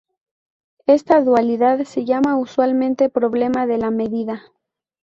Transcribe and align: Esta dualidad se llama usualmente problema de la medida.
Esta 0.87 1.21
dualidad 1.21 1.83
se 1.83 2.05
llama 2.05 2.35
usualmente 2.35 3.07
problema 3.07 3.67
de 3.67 3.77
la 3.77 3.91
medida. 3.91 4.41